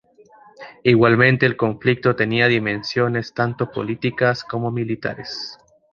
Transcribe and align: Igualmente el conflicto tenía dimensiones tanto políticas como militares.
Igualmente 0.81 1.45
el 1.45 1.55
conflicto 1.55 2.15
tenía 2.15 2.47
dimensiones 2.47 3.35
tanto 3.35 3.69
políticas 3.69 4.43
como 4.43 4.71
militares. 4.71 5.59